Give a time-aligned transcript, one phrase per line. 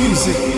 [0.00, 0.49] music.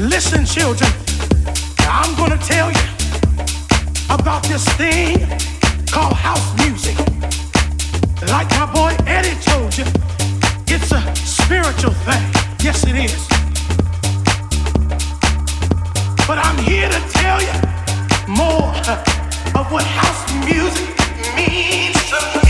[0.00, 0.90] Listen, children,
[1.80, 2.80] I'm gonna tell you
[4.08, 5.18] about this thing
[5.90, 6.96] called house music.
[8.30, 9.84] Like my boy Eddie told you,
[10.68, 12.32] it's a spiritual thing.
[12.62, 13.28] Yes, it is.
[16.26, 17.52] But I'm here to tell you
[18.26, 18.72] more
[19.54, 20.96] of what house music
[21.36, 22.49] means to me.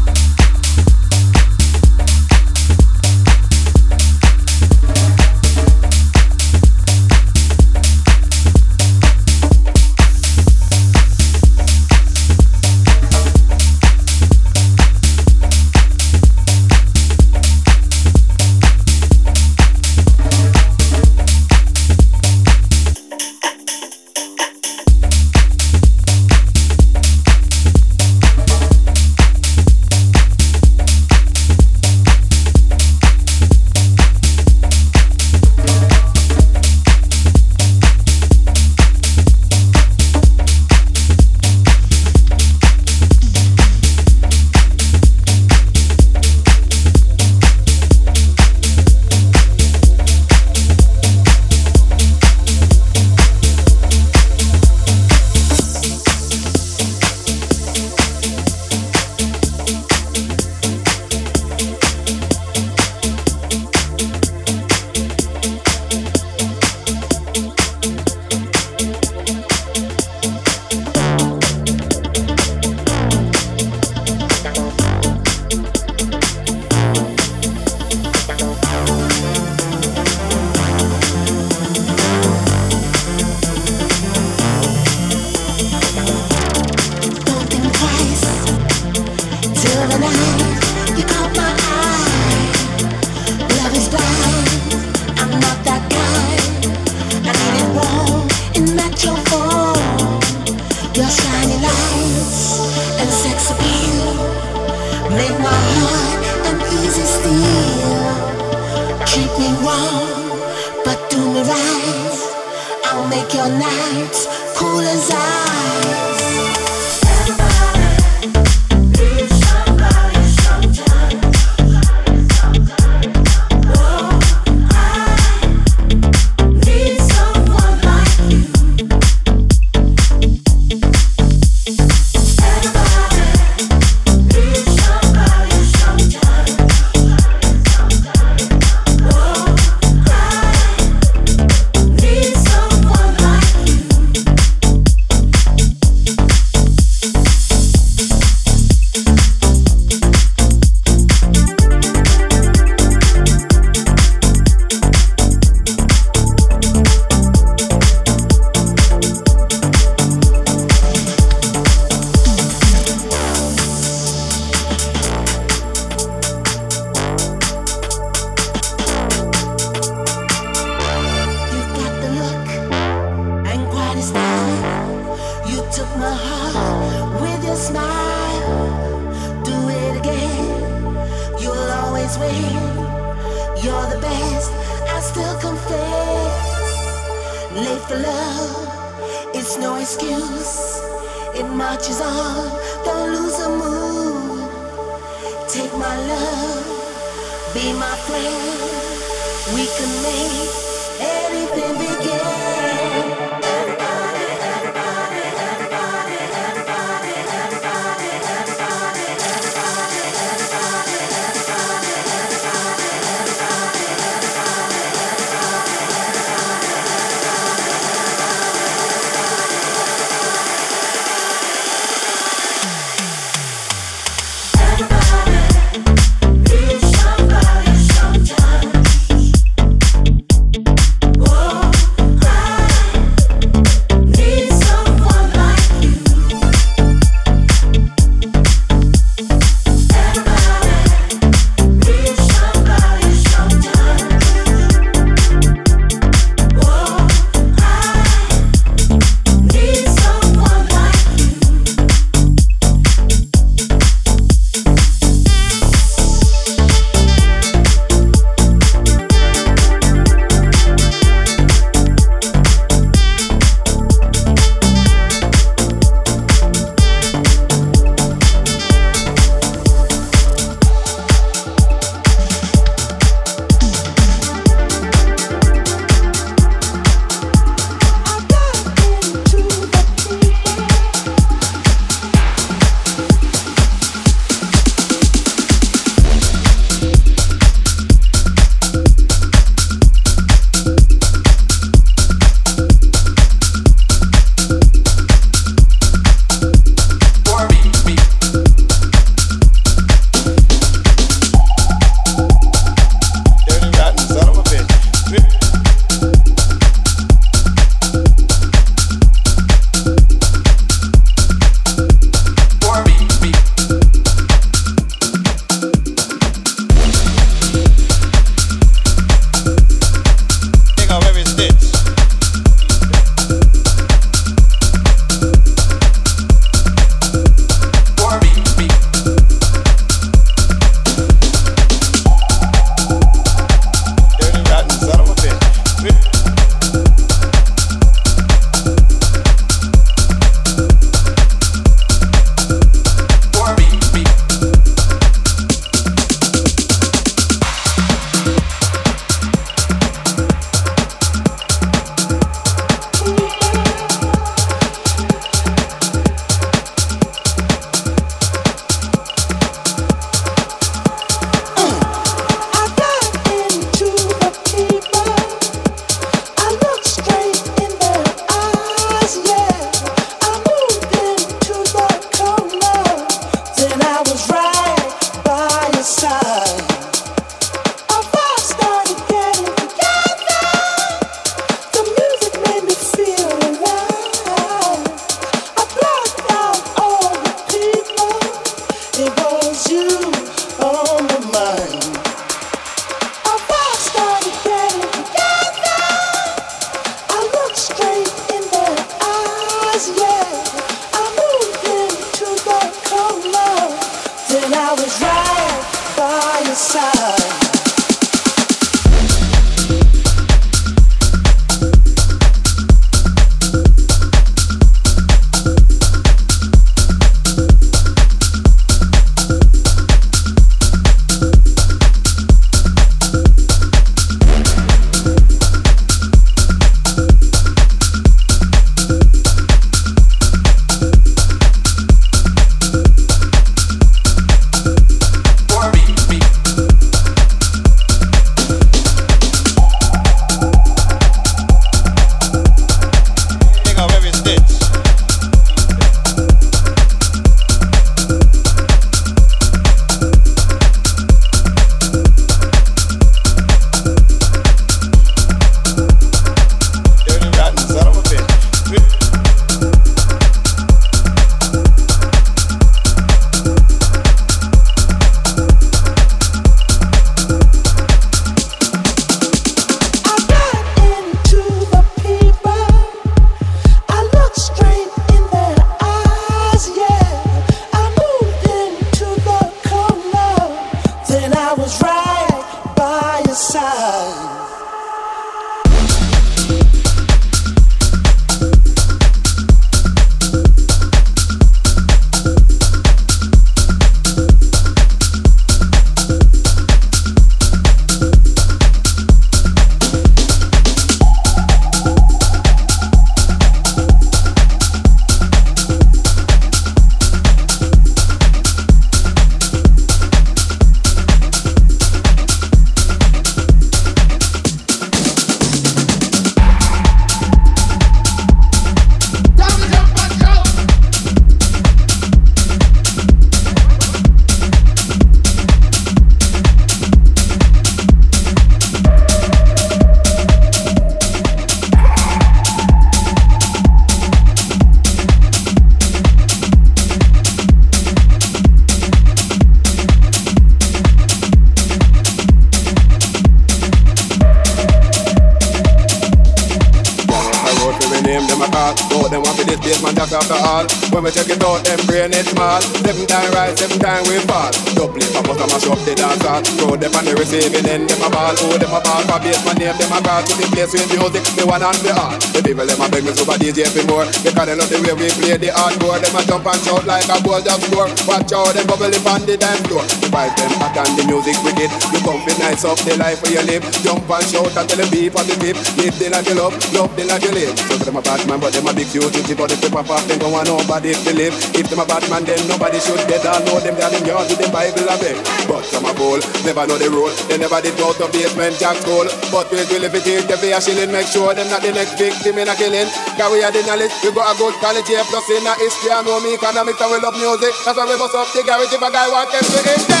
[561.51, 562.23] One and the art.
[562.31, 564.95] The people them a beg me super DJ for more because they love the way
[564.95, 565.99] we play the hardcore.
[565.99, 567.91] Them a jump and shout like a ball just score.
[568.07, 569.83] Watch out them bubble up on the dance floor.
[569.99, 571.67] The vibe them hot and the music wicked.
[571.91, 573.67] You come fi nice up the life where you live.
[573.83, 575.59] Jump and shout until the beat positive.
[575.75, 577.51] Live the life you love, love the life you live.
[577.67, 579.35] So them a bad man, but them a big duty.
[579.35, 581.35] But if they pop off, them don't want nobody to live.
[581.51, 583.27] If them a bad man, then nobody should dead.
[583.27, 585.19] I know them down in yard with them Bible a beg.
[585.51, 587.11] But a fool, never know the rule.
[587.29, 589.07] They never did go to basement jack school.
[589.31, 591.71] But we will if it is, if they a shilling, make sure them not the
[591.71, 592.89] next victim in a killing.
[593.17, 595.91] Cause we are the knowledge, we got a good college here, plus in a history,
[595.91, 597.53] I know me economics and we love music.
[597.65, 600.00] That's why we bust up the garage if a guy want them to hit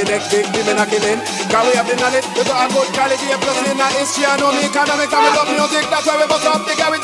[0.00, 0.80] the next victim in.
[0.80, 1.20] A killing.
[1.60, 4.48] We have the knowledge, we got a good quality, plus in a history, I know
[4.48, 6.99] me economics, and we love music, that's why we bust up the garage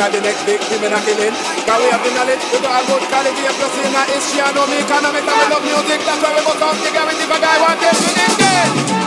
[0.00, 1.34] it's not the next victim in killing.
[1.68, 4.48] Cause we have the knowledge, we a good quality, a plus in a history, I
[4.56, 7.80] know me we love music, that's why we go some the guarantee a guy want
[7.80, 8.99] this, we need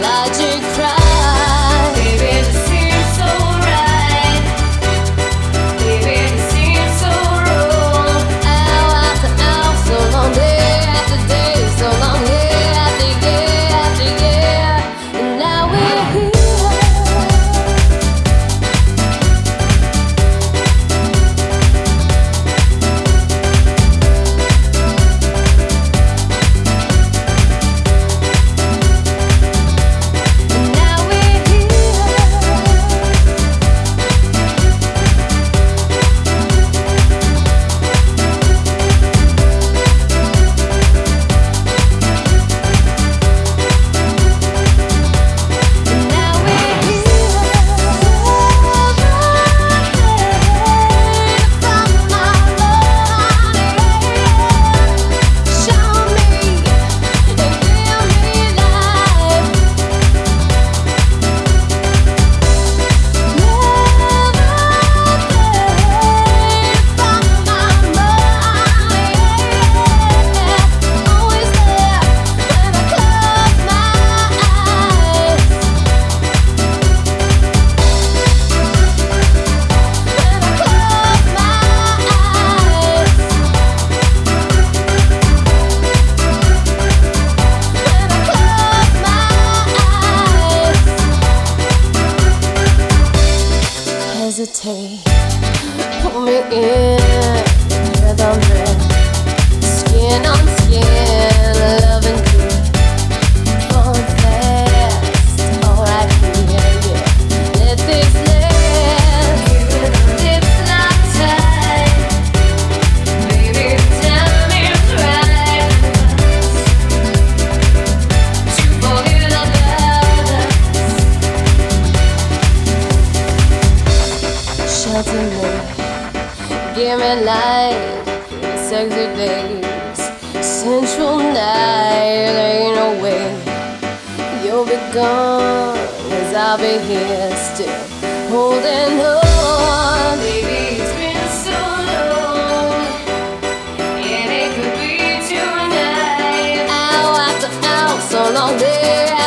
[0.00, 0.99] logic.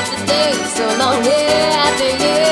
[0.03, 2.42] have to do so long year after year.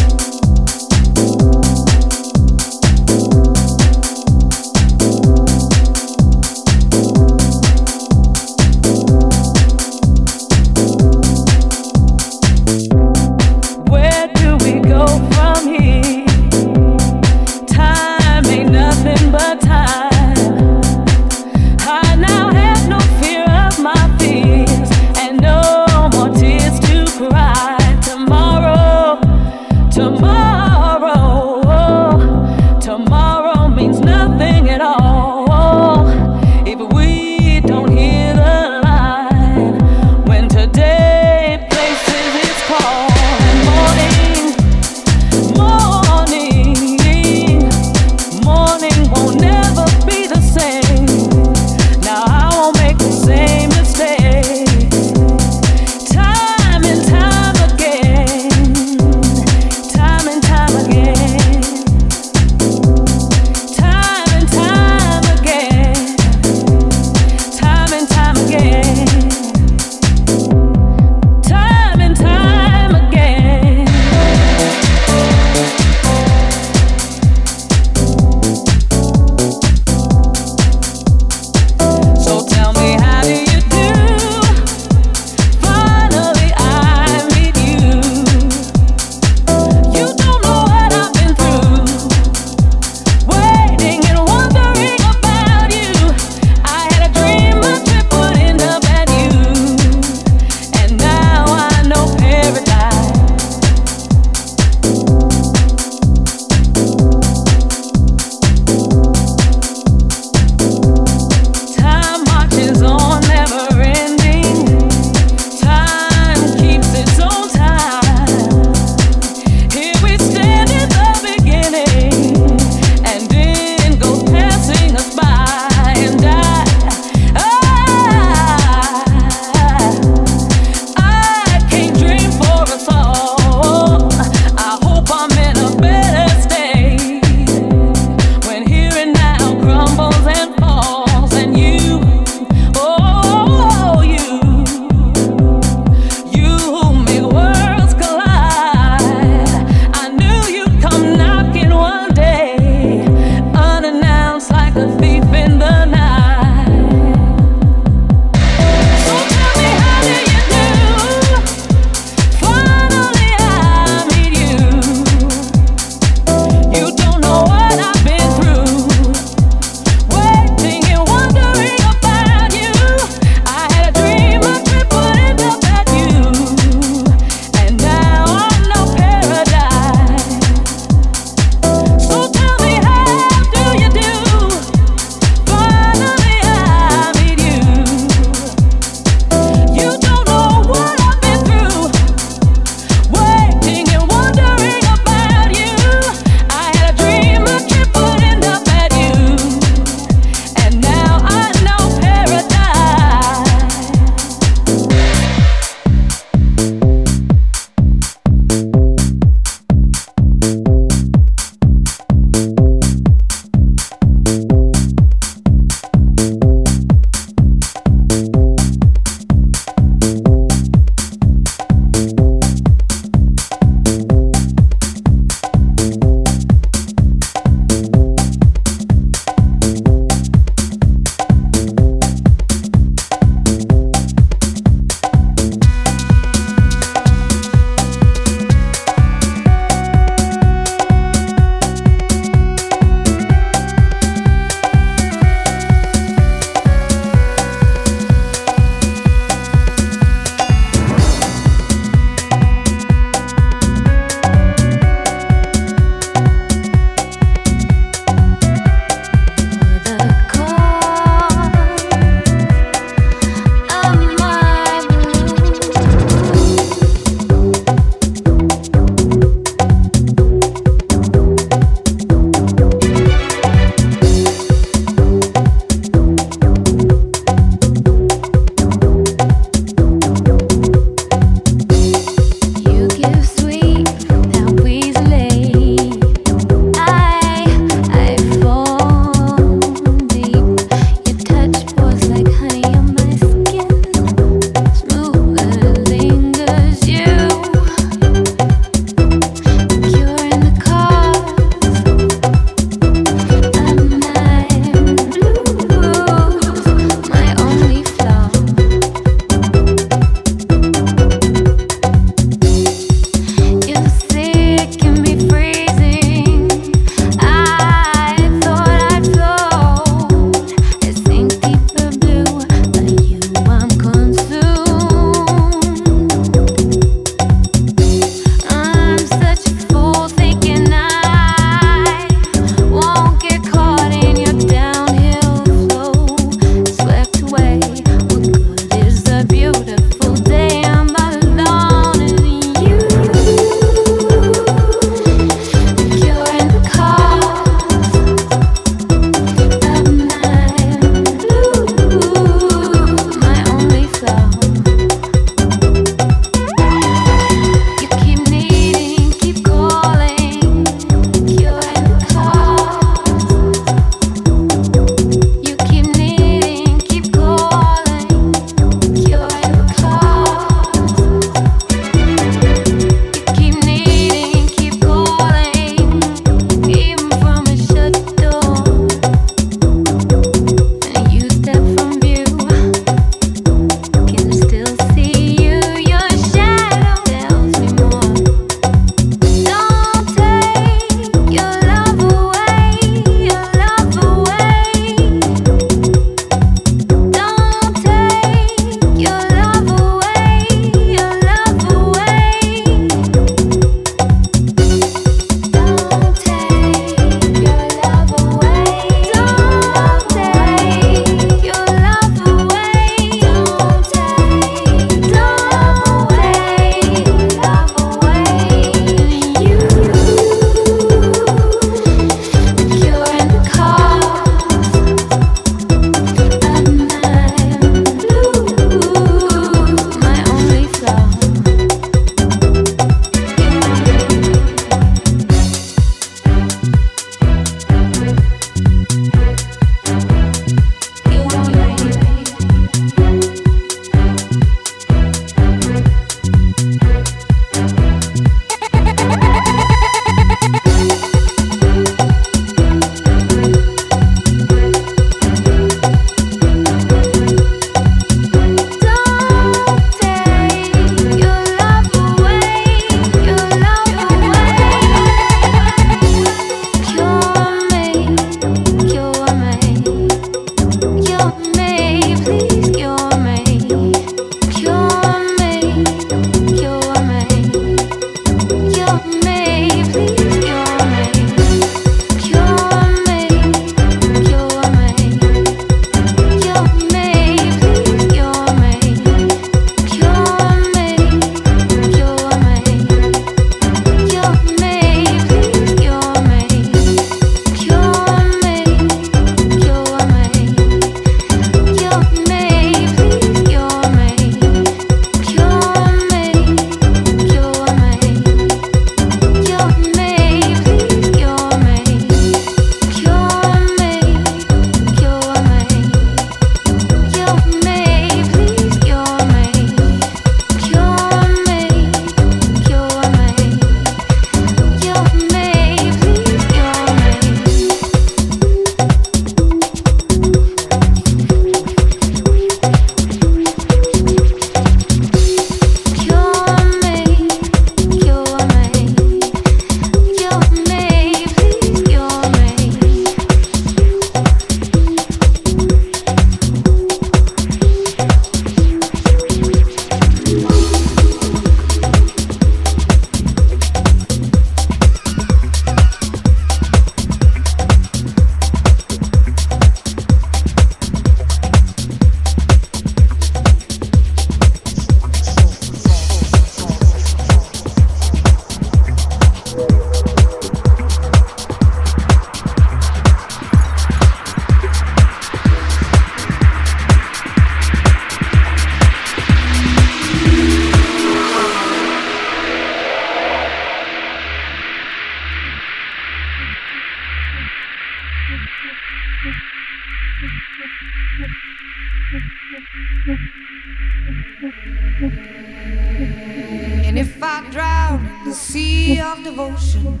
[598.32, 600.00] the sea of devotion.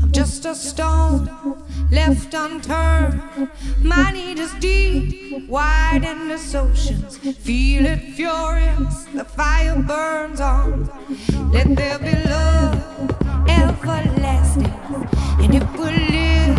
[0.00, 1.28] I'm just a stone
[1.90, 3.20] left unturned.
[3.82, 7.18] My need is deep, wide in the oceans.
[7.18, 10.90] Feel it furious, the fire burns on.
[11.52, 12.76] Let there be love
[13.50, 14.72] everlasting.
[15.42, 16.56] And if we live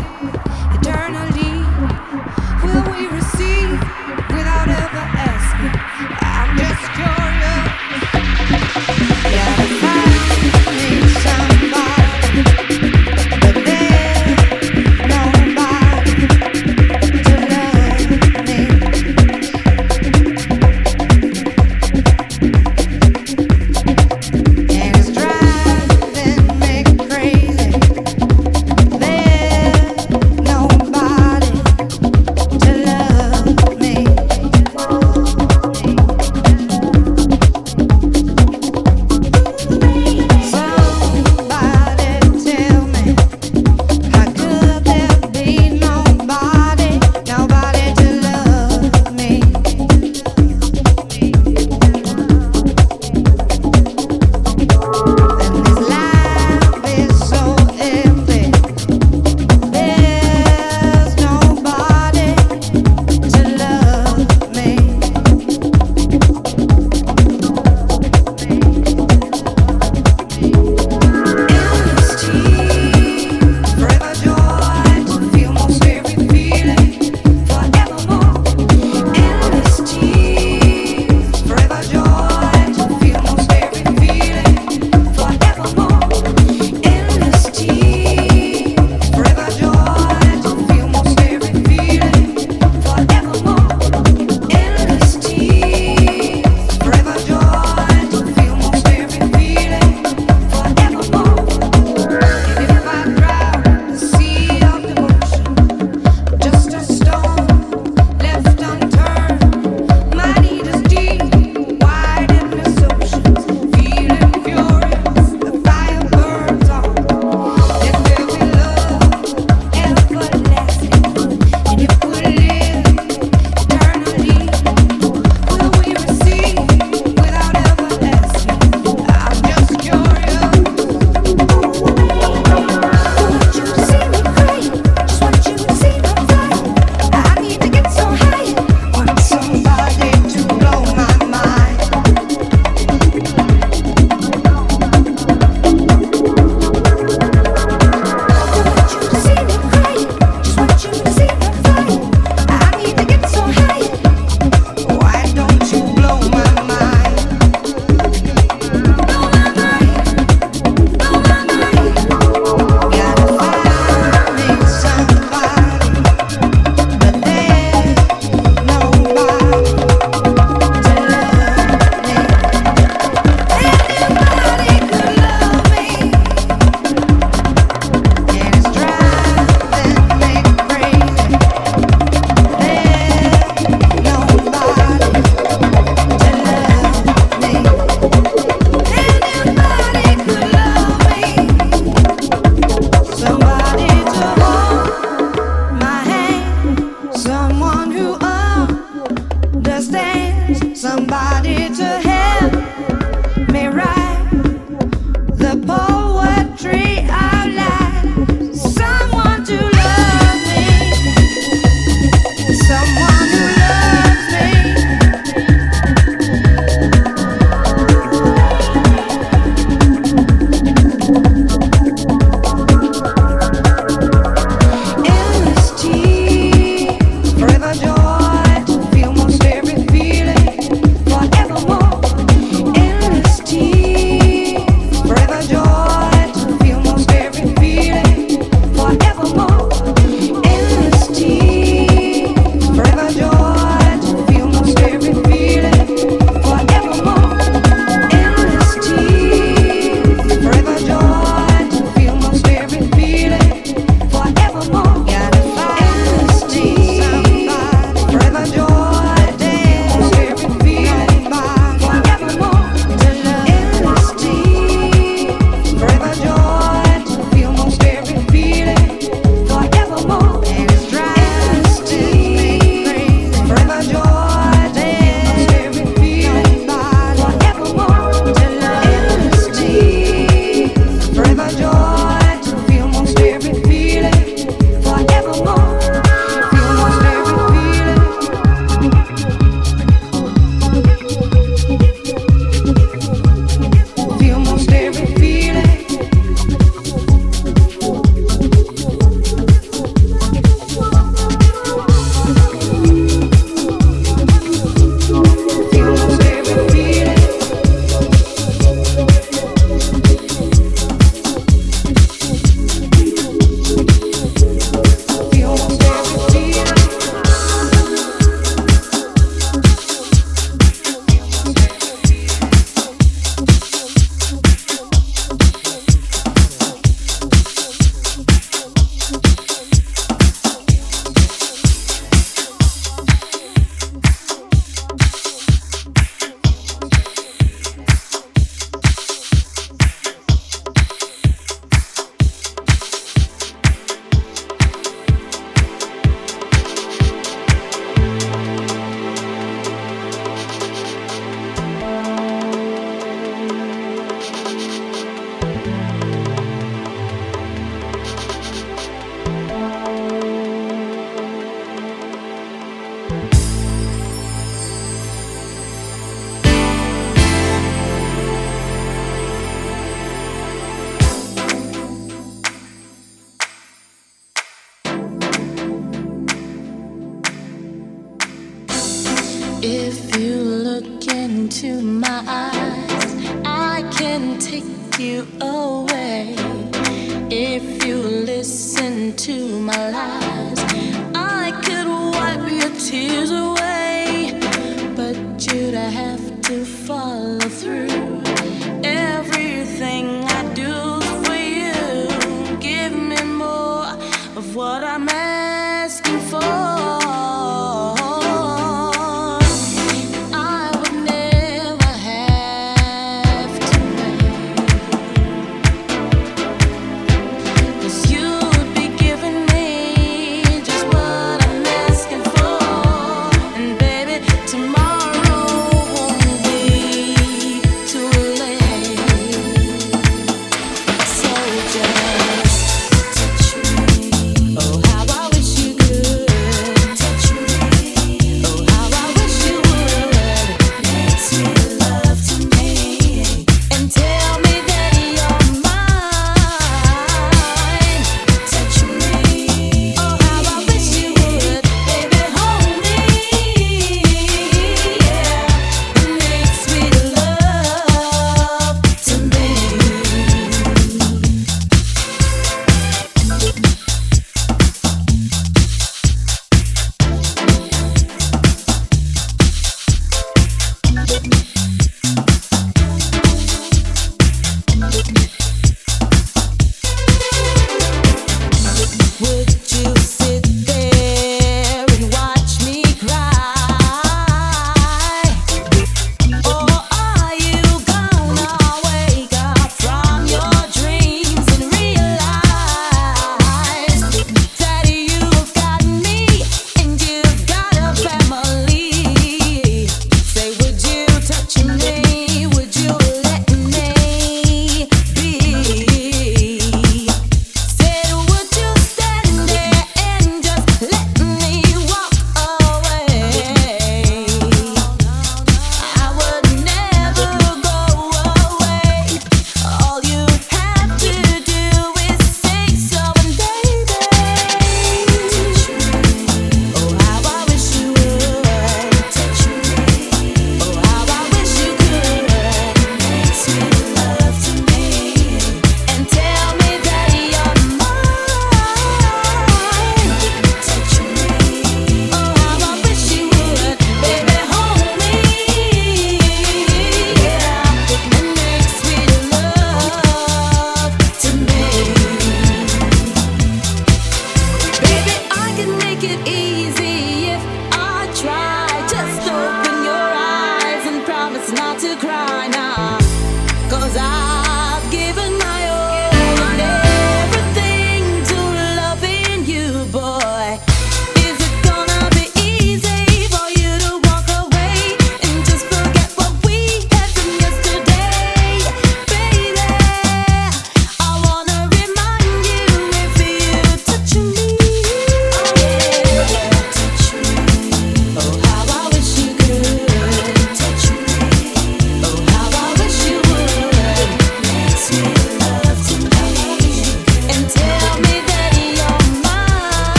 [0.78, 1.56] eternally,
[2.62, 3.72] will we receive
[4.38, 5.74] without ever asking?
[6.22, 6.99] I'm just